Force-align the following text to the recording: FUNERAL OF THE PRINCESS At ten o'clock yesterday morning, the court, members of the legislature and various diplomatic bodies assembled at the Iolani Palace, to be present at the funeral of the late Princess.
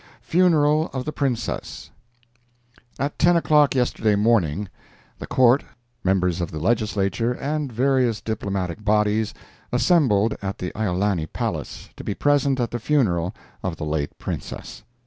FUNERAL 0.23 0.87
OF 0.93 1.05
THE 1.05 1.11
PRINCESS 1.11 1.91
At 2.97 3.19
ten 3.19 3.35
o'clock 3.37 3.75
yesterday 3.75 4.15
morning, 4.15 4.67
the 5.19 5.27
court, 5.27 5.63
members 6.03 6.41
of 6.41 6.49
the 6.49 6.57
legislature 6.57 7.33
and 7.33 7.71
various 7.71 8.19
diplomatic 8.19 8.83
bodies 8.83 9.35
assembled 9.71 10.35
at 10.41 10.57
the 10.57 10.71
Iolani 10.75 11.27
Palace, 11.27 11.89
to 11.97 12.03
be 12.03 12.15
present 12.15 12.59
at 12.59 12.71
the 12.71 12.79
funeral 12.79 13.35
of 13.61 13.77
the 13.77 13.85
late 13.85 14.17
Princess. 14.17 14.81